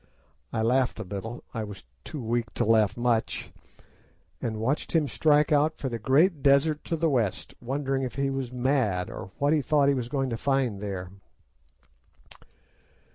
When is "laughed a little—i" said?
0.63-1.63